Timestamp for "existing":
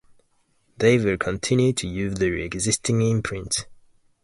2.33-3.03